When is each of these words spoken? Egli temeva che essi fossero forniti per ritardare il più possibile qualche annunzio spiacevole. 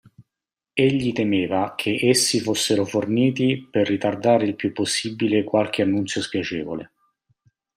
Egli 0.73 1.11
temeva 1.13 1.75
che 1.75 1.95
essi 2.05 2.39
fossero 2.39 2.85
forniti 2.85 3.67
per 3.69 3.87
ritardare 3.87 4.45
il 4.45 4.55
più 4.55 4.71
possibile 4.71 5.43
qualche 5.43 5.83
annunzio 5.83 6.23
spiacevole. 6.23 6.91